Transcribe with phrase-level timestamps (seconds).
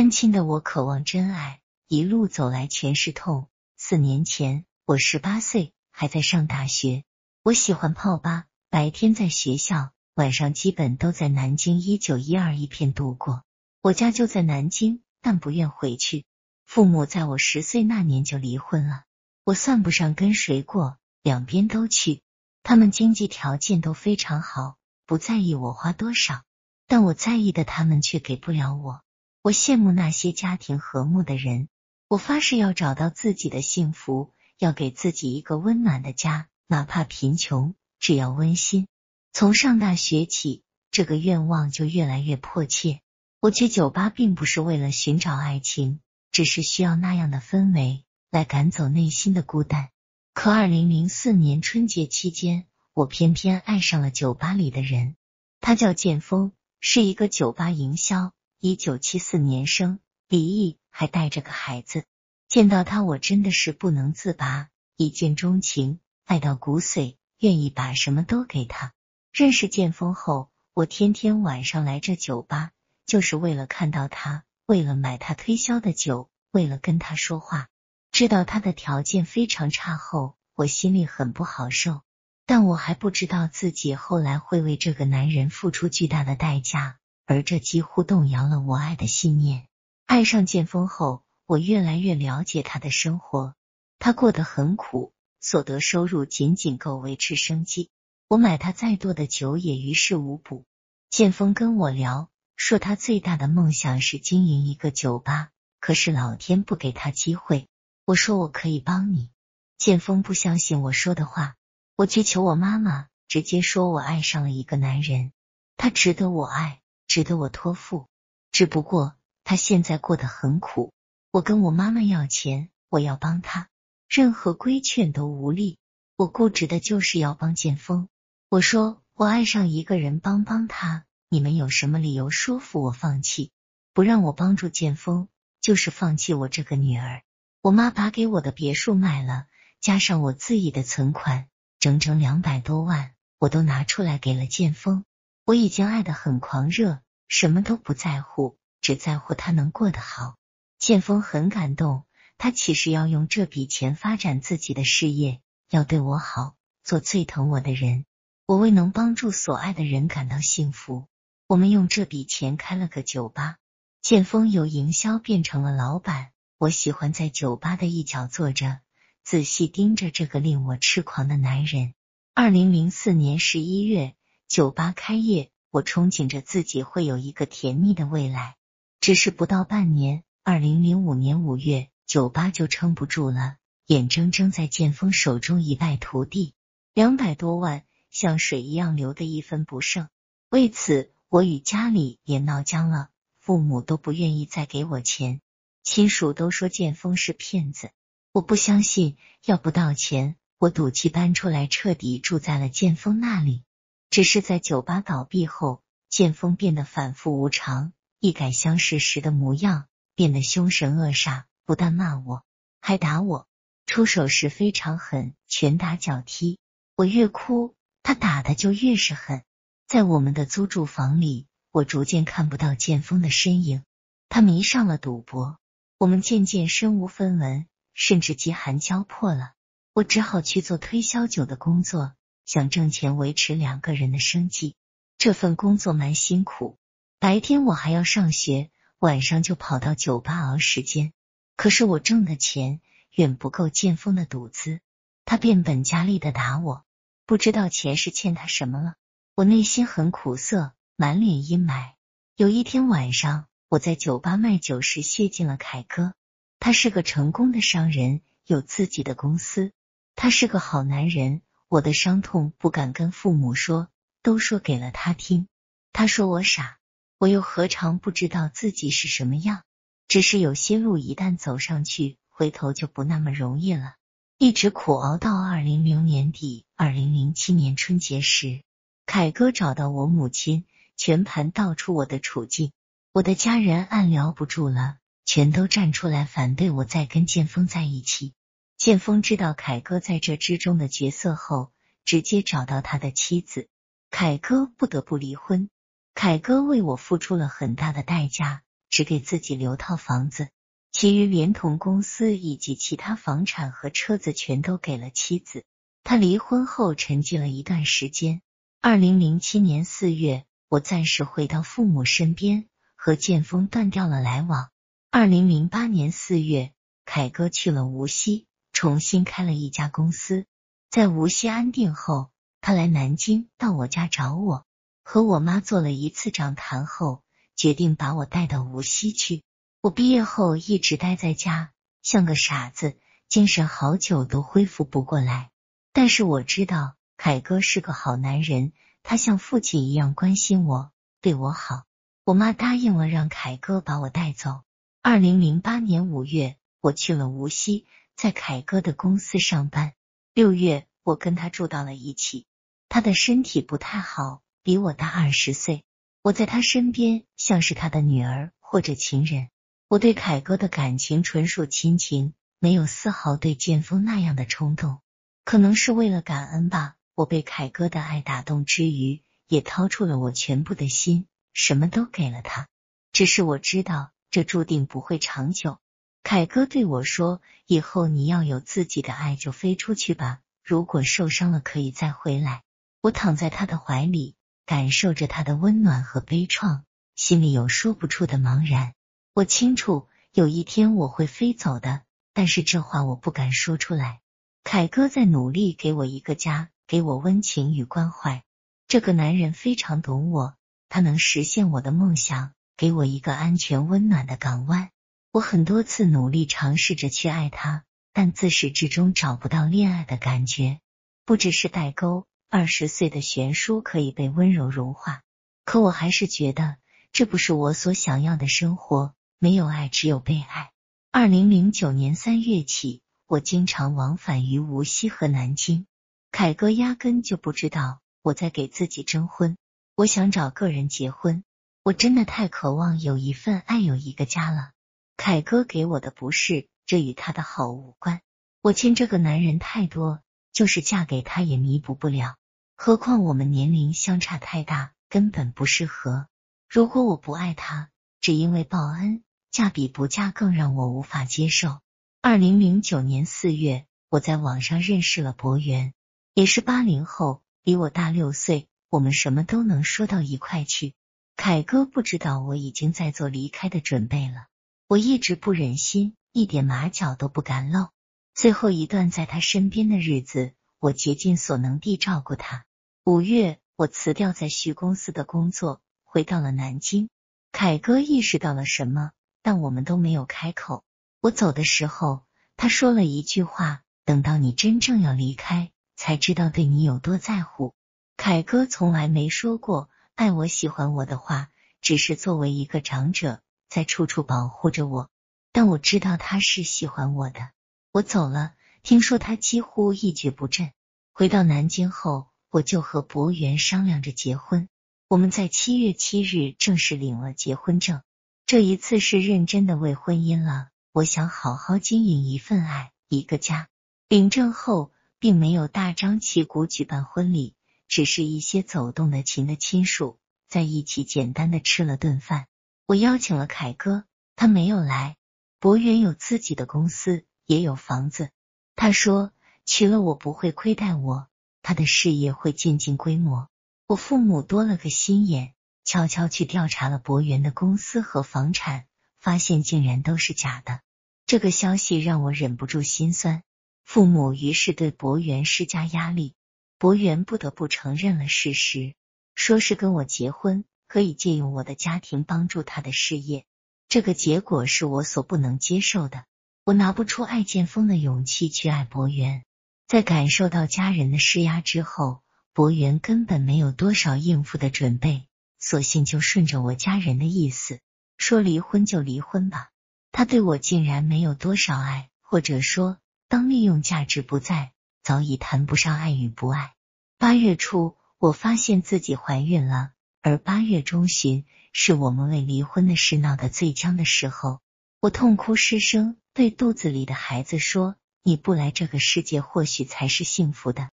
[0.00, 3.50] 单亲的我渴望真爱，一路走来全是痛。
[3.76, 7.04] 四年前，我十八岁，还在上大学。
[7.42, 13.44] 我喜欢泡吧，白天在学校，晚上基本都在南京一九一二一片度过。
[13.82, 16.24] 我家就在南京，但不愿回去。
[16.64, 19.02] 父母在我十岁那年就离婚了，
[19.44, 22.22] 我算不上跟谁过，两边都去。
[22.62, 26.42] 他们经济条件都非常好，不在意我花多少，
[26.86, 29.02] 但我在意的他们却给不了我。
[29.42, 31.70] 我羡慕那些家庭和睦的人，
[32.08, 38.86] 我发誓要找到自己的幸福，要给自己一个温暖的家，哪怕贫穷，只要温馨。
[39.32, 43.00] 从上大学起，这个愿望就越来越迫切。
[43.40, 46.00] 我去酒吧并不是为了寻找爱情，
[46.30, 49.88] 只是需要那样的氛围来赶走内心的孤单。
[50.34, 55.16] 可二零零四年春节期间，我偏偏爱上了酒吧里的人，
[55.60, 58.34] 他叫剑锋，是一个酒吧营销。
[58.62, 62.04] 一九七四年生，离异，还带着个孩子。
[62.46, 68.92] 见到他，我真的是不能自拔，一见钟情，爱到骨髓，愿意把什么都给他。
[69.32, 72.72] 认识剑锋后，我天天晚上来这酒吧，
[73.06, 77.68] 就是为了看到他，为了买他推销的酒，为了跟他说话。
[78.12, 82.02] 知道他的条件非常差后，我心里很不好受，
[82.44, 86.98] 但我还不知道自己后来会为这个男人付出巨大的代价。
[87.30, 89.68] 而这几乎动摇了我爱的信念。
[90.04, 93.54] 爱上剑锋后，我越来越了解他的生活。
[94.00, 97.88] 他过得很苦，所得收入仅仅够维持生计。
[98.26, 100.64] 我买他再多的酒也于事无补。
[101.08, 107.68] 剑锋跟我聊，说他最大的梦想是经营一个酒吧，可是老天不给他机会。
[108.06, 109.30] 我说我可以帮你。
[109.78, 111.54] 剑锋不相信我说的话，
[111.94, 115.30] 我去求我妈妈，直接说我爱上了一个男人，
[115.76, 116.78] 他值得我爱。
[117.10, 118.06] 值得我托付，
[118.52, 120.92] 只不过他现在过得很苦。
[121.32, 123.68] 我跟我妈妈要钱，我要帮他，
[124.08, 125.76] 任何规劝都无力。
[126.14, 128.08] 我固执的就是要帮剑锋。
[128.48, 131.04] 我说我爱上一个人，帮帮他。
[131.28, 133.50] 你们有什么理由说服我放弃？
[133.92, 135.26] 不让我帮助剑锋，
[135.60, 137.22] 就是放弃我这个女儿。
[137.60, 139.48] 我妈把给我的别墅卖了，
[139.80, 141.48] 加上我自己的存款，
[141.80, 145.04] 整整两百多万，我都拿出来给了剑锋。
[145.50, 150.36] 我已经爱得很狂热，什么都不在乎，只在乎他能过得好。
[150.78, 152.06] 剑锋很感动，
[152.38, 158.04] 他其实要用这笔钱发展自己的事业，要对我好，做最疼我的人。
[158.46, 161.08] 我为能帮助所爱的人感到幸福，
[161.48, 163.56] 我们用这笔钱开了个酒吧。
[164.02, 168.78] 剑锋由营销变成了老板，我喜欢在酒吧的一角坐着，
[169.24, 171.92] 仔细盯着这个令我痴狂的男人。
[172.34, 174.14] 二零零四年十一月。
[174.50, 178.56] 酒吧开业，我憧憬着自己会有一个甜蜜的未来。
[179.00, 186.54] 只是不到半年，二零零五年五月，酒吧就撑不住了，眼睁睁在剑锋手中一败涂地，
[186.94, 190.08] 两百多万像水一样流的一分不剩。
[190.48, 195.40] 为此，我与家里也闹僵了，父母都不愿意再给我钱，
[195.84, 197.92] 亲属都说剑锋是骗子。
[198.32, 203.62] 我不相信，要不到钱，我赌气搬出来，彻底住在了剑锋那里。
[204.10, 212.42] 只是在酒吧倒闭后，剑锋变得反复无常，一改相识时的模样，变得凶神恶煞，不但骂我，
[212.80, 213.46] 还打我，
[213.86, 216.58] 出手时非常狠，拳打脚踢。
[216.96, 219.44] 我越哭，他打的就越是狠。
[219.86, 223.84] 在我们的租住房里，我逐渐看不到剑锋的身影。
[224.28, 225.58] 他迷上了赌博，
[225.98, 229.52] 我们渐渐身无分文，甚至饥寒交迫了。
[229.92, 232.12] 我只好去做推销酒的工作。
[232.50, 234.74] 想挣钱维持两个人的生计，
[235.18, 236.78] 这份工作蛮辛苦。
[237.20, 241.12] 白天我还要上学，晚上就跑到酒吧熬时间。
[241.54, 242.80] 可是我挣的钱
[243.14, 244.80] 远不够建峰的赌资，
[245.24, 246.84] 他变本加厉的打我，
[247.24, 248.94] 不知道前世欠他什么了。
[249.36, 251.92] 我内心很苦涩，满脸阴霾。
[252.34, 256.14] 有一天晚上，我在酒吧卖酒时，谢进了凯哥。
[256.58, 259.70] 他是个成功的商人，有自己的公司。
[260.16, 261.42] 他是个好男人。
[261.70, 263.86] 我的伤痛不敢跟父母说，
[264.24, 265.46] 都说给了他听。
[265.92, 266.78] 他说我傻，
[267.16, 269.62] 我又何尝不知道自己是什么样？
[270.08, 273.94] 只是有些路一旦走上去，回头就不那么容易了。
[274.36, 278.62] 一直苦熬到二零零年底，二零零七年春节时，
[279.06, 280.64] 凯哥找到我母亲，
[280.96, 282.72] 全盘道出我的处境。
[283.12, 288.32] 我的家人暗聊不住了，全都站出来反对我再跟剑锋在一起。
[288.80, 291.70] 剑锋知道凯哥在这之中的角色后，
[292.06, 293.68] 直接找到他的妻子，
[294.10, 295.68] 凯哥不得不离婚。
[296.14, 300.48] 凯哥为我付出了很大的代价，只给自己留套房子，
[300.92, 305.62] 其余连同公司以及其他房产和车子全都给了妻子。
[306.02, 308.40] 他离婚后沉寂了一段时间。
[308.80, 312.66] 二零零七年四月，我暂时回到父母身边，
[312.96, 314.70] 和剑锋断掉了来往。
[315.10, 316.72] 二零零八年四月，
[317.04, 318.46] 凯哥去了无锡，
[318.80, 320.46] 重新开了一家公司。
[320.88, 322.30] 在无锡安定后，
[322.62, 324.64] 他来南京到我家找我，
[325.04, 327.22] 和我妈做了一次长谈后，
[327.54, 329.42] 决定把我带到无锡去。
[329.82, 332.96] 我毕业后一直待在家，像个傻子，
[333.28, 335.50] 精神好久都恢复不过来。
[335.92, 338.72] 但是我知道凯哥是个好男人，
[339.02, 340.90] 他像父亲一样关心我，
[341.20, 341.82] 对我好。
[342.24, 344.62] 我妈答应了让凯哥把我带走。
[345.02, 347.84] 二零零八年五月，我去了无锡，
[348.20, 349.94] 在凯哥的公司上班。
[350.34, 352.44] 六月，我跟他住到了一起。
[352.90, 355.84] 他的身体不太好，比我大二十岁。
[356.20, 359.48] 我在他身边像是他的女儿或者情人。
[359.88, 364.98] 我对凯哥的感情纯属亲情，没有丝毫对剑锋那样的冲动。
[365.46, 372.68] 可能是为了感恩吧，我被凯哥的爱打动之余，也掏出了我全部的心，什么都给了他。
[373.14, 375.78] 只是我知道这注定不会长久。
[376.22, 380.40] 凯哥对我说：“以后你要有自己的爱，就飞出去吧。
[380.62, 382.62] 如果受伤了，可以再回来。”
[383.02, 384.34] 我躺在他的怀里，
[384.66, 386.82] 感受着他的温暖和悲怆，
[387.16, 388.92] 心里有说不出的茫然。
[389.32, 392.02] 我清楚有一天我会飞走的，
[392.34, 394.20] 但是这话我不敢说出来。
[394.62, 398.44] 凯哥在努力给我一个家，给我温情与关怀。
[398.86, 400.54] 这个男人非常懂我，
[400.90, 404.90] 他能实现我的梦想，给我一个安全温暖的港湾。
[405.32, 410.80] 我很多次努力尝试着去爱他，但自始至终找不到恋爱的感觉。
[411.24, 415.22] 不只是代沟，二十岁的悬殊可以被温柔融化，
[415.64, 416.78] 可我还是觉得
[417.12, 419.14] 这不是我所想要的生活。
[419.38, 420.72] 没有爱，只有被爱。
[421.12, 423.02] 二零零九年三月起。
[423.26, 425.86] 我经常往返于无锡和南京，
[426.32, 429.56] 凯哥压根就不知道我在给自己征婚。
[429.94, 431.44] 我想找个人结婚，
[431.84, 434.72] 我真的太渴望有一份爱，有一个家了。
[435.22, 438.22] 凯哥给我的不是，这与他的好无关。
[438.62, 442.36] 我欠这个男人太多，就是嫁给他也弥补不了。
[442.74, 446.26] 何况我们年龄相差太大，根本不适合。
[446.70, 447.90] 如果我不爱他，
[448.22, 451.80] 只因为报恩，嫁比不嫁更让我无法接受。
[452.22, 455.92] 二零零九年四月，我在网上认识了博源，
[456.32, 458.68] 也是八零后，比我大六岁。
[458.88, 460.94] 我们什么都能说到一块去。
[461.36, 464.46] 凯哥不知道我已经在做离开的准备了，
[464.90, 467.90] 我一直不忍心，一点马脚都不敢露。
[468.34, 472.64] 最后一段在他身边的日子，我竭尽所能地照顾他。
[473.04, 477.08] 五月，我辞掉在徐公司的工作，回到了南京。
[477.52, 480.82] 凯哥意识到了什么，但我们都没有开口。
[481.20, 482.24] 我走的时候，
[482.56, 487.74] 他说了一句话：“等到你真正要离开，才知道对你有多在乎。”
[488.18, 491.48] 凯哥从来没说过爱我、喜欢我的话，
[491.80, 495.08] 只是作为一个长者，在处处保护着我。
[495.52, 497.50] 但我知道他是喜欢我的。
[497.92, 498.52] 我走了，
[498.82, 500.72] 听说他几乎一蹶不振。
[501.12, 504.68] 回到南京后，我就和博源商量着结婚。
[505.08, 508.02] 我们在七月七日正式领了结婚证。
[508.46, 510.68] 这一次是认真的为婚姻了。
[510.92, 513.68] 我想好好经营一份爱，一个家。
[514.08, 517.54] 领证后，并没有大张旗鼓举办婚礼，
[517.86, 522.46] 只是一些走动的亲的亲属在一起简单的吃了顿饭。
[522.90, 524.04] 我邀请了凯哥，
[524.34, 525.16] 他没有来。
[525.60, 528.30] 博源有自己的公司，也有房子。
[528.74, 529.30] 他说
[529.64, 531.28] 娶了我不会亏待我，
[531.62, 533.48] 他的事业会渐进规模。
[533.86, 535.54] 我父母多了个心眼，
[535.84, 538.86] 悄悄去调查了博源的公司和房产。
[539.20, 540.80] 发现竟然都是假的，
[541.26, 543.44] 这个消息让我忍不住心酸。
[543.84, 546.34] 父母于是对博源施加压力，
[546.76, 548.94] 博源不得不承认了事实，
[549.36, 553.44] 说是跟我结婚可以借用我的家庭帮助他的事业。
[553.88, 556.24] 这个结果是我所不能接受的，
[556.64, 559.44] 我拿不出爱剑锋的勇气去爱博源。
[559.86, 565.28] 在感受到家人的施压之后，博源根本没有多少应付的准备，
[565.60, 567.78] 索性就顺着我家人的意思。
[568.18, 569.70] 说离婚就离婚吧，
[570.10, 574.72] 他对我竟然没有多少爱，或者说，当利用价值不在，
[575.04, 576.74] 早已谈不上爱与不爱。
[577.16, 584.60] 八月初，我发现自己怀孕了，而八月中旬是我们为离婚的事闹得最僵的时候。
[585.00, 590.88] 我痛哭失声，对肚子里的孩子说：“你不来这个世界，或许才是幸福的。”